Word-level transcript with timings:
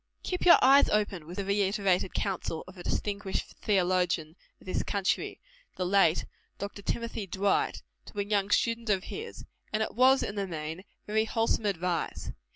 "Keep 0.23 0.47
your 0.47 0.57
eyes 0.63 0.89
open," 0.89 1.27
was 1.27 1.37
the 1.37 1.45
reiterated 1.45 2.15
counsel 2.15 2.63
of 2.67 2.75
a 2.75 2.81
distinguished 2.81 3.51
theologian, 3.57 4.35
of 4.59 4.65
this 4.65 4.81
country 4.81 5.39
the 5.75 5.85
late 5.85 6.25
Dr. 6.57 6.81
Timothy 6.81 7.27
Dwight 7.27 7.83
to 8.05 8.19
a 8.19 8.23
young 8.23 8.49
student 8.49 8.89
of 8.89 9.03
his; 9.03 9.45
and 9.71 9.83
it 9.83 9.93
was, 9.93 10.23
in 10.23 10.33
the 10.33 10.47
main, 10.47 10.85
very 11.05 11.25
wholesome 11.25 11.67
advice. 11.67 12.31